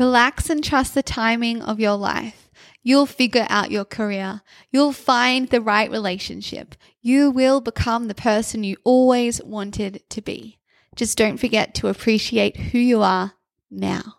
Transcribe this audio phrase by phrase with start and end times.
[0.00, 2.48] Relax and trust the timing of your life.
[2.82, 4.40] You'll figure out your career.
[4.70, 6.74] You'll find the right relationship.
[7.02, 10.58] You will become the person you always wanted to be.
[10.96, 13.34] Just don't forget to appreciate who you are
[13.70, 14.14] now.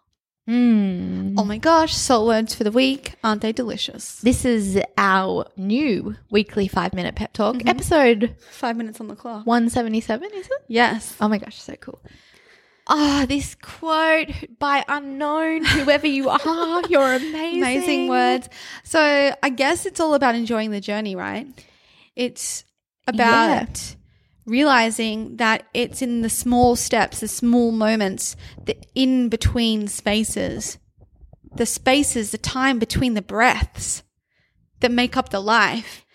[0.47, 1.33] Hmm.
[1.39, 3.15] Oh my gosh, soul words for the week.
[3.23, 4.19] Aren't they delicious?
[4.19, 9.47] This is our new weekly five minute pep talk, episode Five minutes on the clock.
[9.47, 10.51] 177, is it?
[10.67, 11.17] Yes.
[11.19, 11.99] Oh my gosh, so cool.
[12.87, 14.29] Ah, this quote
[14.59, 17.57] by unknown, whoever you are, you're amazing.
[17.57, 18.49] Amazing words.
[18.83, 21.47] So I guess it's all about enjoying the journey, right?
[22.15, 22.65] It's
[23.07, 23.95] about
[24.45, 30.77] realizing that it's in the small steps, the small moments, the in between spaces,
[31.55, 34.03] the spaces, the time between the breaths
[34.79, 36.05] that make up the life.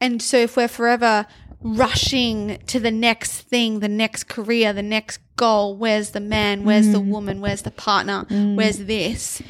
[0.00, 1.26] And so if we're forever
[1.60, 6.88] rushing to the next thing, the next career, the next goal, where's the man, where's
[6.90, 7.08] the mm.
[7.08, 8.56] woman, where's the partner, mm.
[8.56, 9.42] where's this?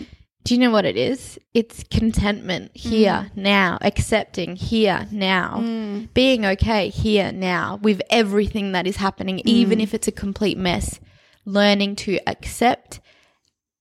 [0.44, 1.38] Do you know what it is?
[1.54, 2.76] It's contentment mm.
[2.76, 5.60] here, now, accepting here, now,
[6.12, 11.00] being okay here, now, with everything that is happening, even if it's a complete mess.
[11.46, 13.00] Learning to accept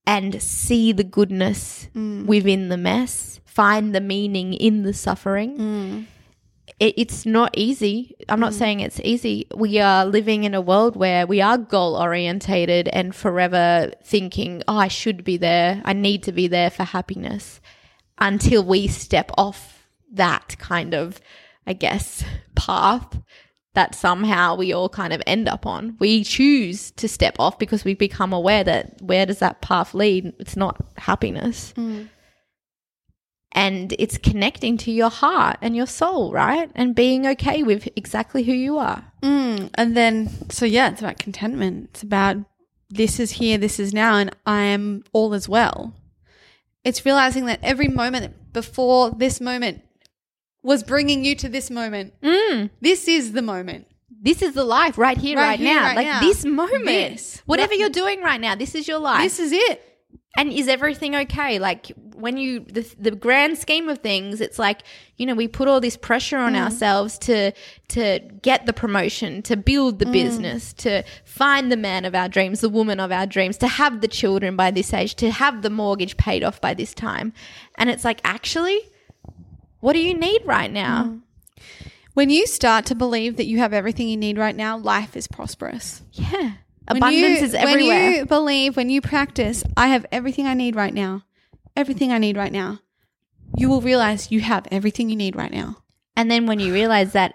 [0.06, 6.06] and see the goodness within the mess, find the meaning in the suffering.
[6.80, 8.16] It, it's not easy.
[8.28, 8.58] I'm not mm.
[8.58, 9.46] saying it's easy.
[9.54, 14.76] We are living in a world where we are goal orientated and forever thinking, oh,
[14.76, 15.82] I should be there.
[15.84, 17.60] I need to be there for happiness
[18.18, 21.20] until we step off that kind of,
[21.66, 22.24] I guess,
[22.54, 23.20] path
[23.74, 25.96] that somehow we all kind of end up on.
[25.98, 30.32] We choose to step off because we become aware that where does that path lead?
[30.38, 32.08] It's not happiness mm.
[33.54, 36.70] And it's connecting to your heart and your soul, right?
[36.74, 39.04] And being okay with exactly who you are.
[39.22, 41.90] Mm, and then, so yeah, it's about contentment.
[41.90, 42.36] It's about
[42.90, 45.94] this is here, this is now, and I am all as well.
[46.84, 49.82] It's realizing that every moment before this moment
[50.62, 52.12] was bringing you to this moment.
[52.22, 52.70] Mm.
[52.80, 53.86] This is the moment.
[54.20, 55.86] This is the life right here, Right right, here, now.
[55.86, 56.20] right like now.
[56.20, 56.84] this moment.
[56.86, 57.42] This.
[57.46, 59.22] Whatever Right- you're doing right now, this is your life.
[59.22, 59.82] This is it.
[60.36, 61.58] and is everything okay?
[61.58, 61.92] Like
[62.24, 64.80] when you the, the grand scheme of things, it's like
[65.18, 66.64] you know we put all this pressure on mm.
[66.64, 67.52] ourselves to
[67.88, 70.12] to get the promotion, to build the mm.
[70.12, 74.00] business, to find the man of our dreams, the woman of our dreams, to have
[74.00, 77.34] the children by this age, to have the mortgage paid off by this time,
[77.76, 78.80] and it's like actually,
[79.80, 81.04] what do you need right now?
[81.04, 81.20] Mm.
[82.14, 85.26] When you start to believe that you have everything you need right now, life is
[85.26, 86.00] prosperous.
[86.12, 86.52] Yeah,
[86.88, 88.00] abundance you- is everywhere.
[88.00, 91.24] When you believe, when you practice, I have everything I need right now,
[91.76, 92.80] everything I need right now,
[93.56, 95.78] you will realize you have everything you need right now.
[96.16, 97.34] And then when you realize that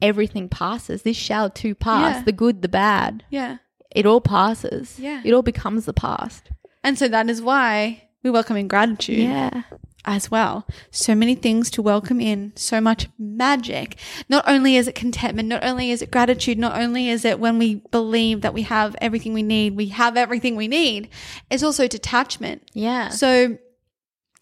[0.00, 2.22] everything passes, this shall too pass, Yeah.
[2.24, 3.58] the good, the bad, Yeah.
[3.90, 4.98] it all passes.
[4.98, 5.20] Yeah.
[5.24, 6.50] It all becomes the past.
[6.82, 9.62] And so that is why we welcome in gratitude Yeah.
[10.06, 10.66] as well.
[10.90, 13.96] So many things to welcome in, so much magic.
[14.30, 17.58] Not only is it contentment, not only is it gratitude, not only is it when
[17.58, 21.08] we believe that we have everything we need, we have everything we need,
[21.50, 22.62] it's also detachment.
[22.72, 23.10] Yeah.
[23.10, 23.58] So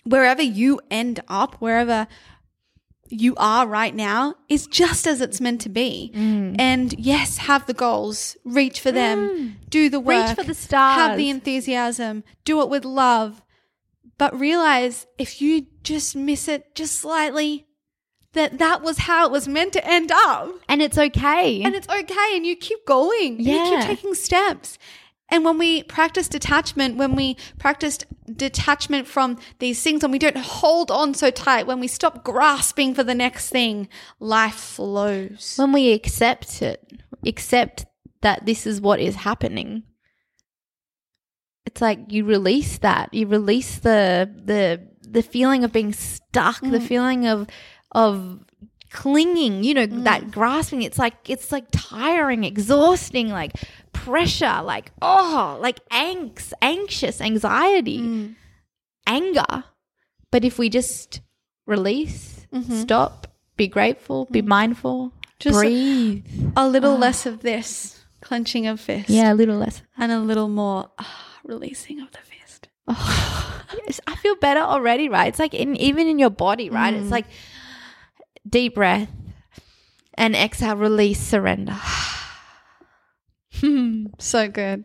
[0.08, 2.06] wherever you end up, wherever
[3.10, 6.12] you are right now is just as it's meant to be.
[6.14, 6.56] Mm.
[6.58, 10.96] And yes, have the goals, reach for them, do the work, Reach for the stars.
[11.00, 13.42] have the enthusiasm, do it with love.
[14.18, 17.66] But realize if you just miss it just slightly,
[18.34, 20.50] that that was how it was meant to end up.
[20.68, 21.62] and it's okay.
[21.62, 22.32] And it's okay.
[22.34, 23.36] And you keep going.
[23.36, 23.70] and You Yeah.
[23.86, 24.76] keep taking steps.
[25.30, 27.98] And when we practice detachment, when we practice
[28.34, 32.94] detachment from these things and we don't hold on so tight, when we stop grasping
[32.94, 33.88] for the next thing,
[34.20, 35.54] life flows.
[35.56, 36.82] when we accept it,
[37.26, 37.84] accept
[38.22, 39.82] that this is what is happening.
[41.66, 43.12] It's like you release that.
[43.12, 46.86] You release the the the feeling of being stuck, the mm.
[46.86, 47.46] feeling of
[47.92, 48.40] of
[48.90, 50.04] clinging, you know, mm.
[50.04, 50.82] that grasping.
[50.82, 53.52] It's like it's like tiring, exhausting, like
[53.92, 58.34] pressure, like oh, like angst, anxious, anxiety, mm.
[59.06, 59.64] anger.
[60.30, 61.20] But if we just
[61.66, 62.80] release, mm-hmm.
[62.80, 63.26] stop,
[63.56, 64.46] be grateful, be mm.
[64.46, 66.24] mindful, Just- breathe.
[66.56, 66.98] A little ah.
[66.98, 69.08] less of this, Clenching of fist.
[69.08, 69.82] Yeah, a little less.
[69.96, 72.68] And a little more ah, releasing of the fist.
[72.88, 75.28] Oh, yes, I feel better already, right?
[75.28, 76.92] It's like in even in your body, right?
[76.94, 77.26] It's like
[78.48, 79.10] deep breath
[80.14, 81.76] and exhale, release, surrender.
[84.20, 84.84] So good.